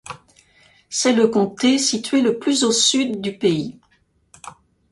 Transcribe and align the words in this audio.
C’est 0.89 1.13
le 1.13 1.27
comté 1.27 1.77
situé 1.77 2.23
le 2.23 2.39
plus 2.39 2.63
au 2.63 2.71
sud 2.71 3.21
du 3.21 3.37
pays. 3.37 3.77